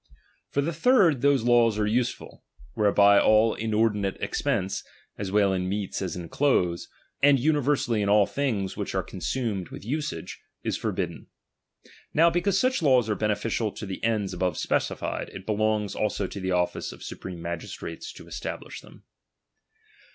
[0.49, 2.39] For the third those laws are usefal, ■■—■
[2.73, 4.83] whereby all inordinate expense,
[5.19, 6.87] as well in meats as in clothes,
[7.21, 11.27] and universally in all things which are consumed with usage, is forbidden.
[12.15, 16.39] Now because such laws are beneficial to the ends above specified, it belongs also to
[16.39, 19.03] the office of supreme magistrates to establish them.